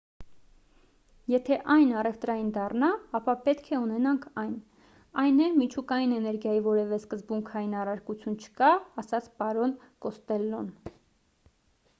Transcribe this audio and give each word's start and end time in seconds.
եթե 1.33 1.57
այն 1.73 1.91
առևտրային 1.99 2.47
դառնա 2.55 2.87
ապա 3.19 3.35
պետք 3.49 3.69
է 3.77 3.81
ունենանք 3.81 4.25
այն 4.45 4.55
այն 5.25 5.39
է 5.49 5.51
միջուկային 5.59 6.17
էներգիայի 6.17 6.65
որևէ 6.71 7.01
սկզբունքային 7.03 7.79
առարկություն 7.85 8.41
չկա 8.47 8.73
ասաց 9.05 9.29
պարոն 9.45 9.77
կոստելլոն 10.07 10.73